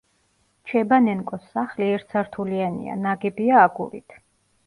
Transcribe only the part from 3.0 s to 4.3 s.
ნაგებია აგურით.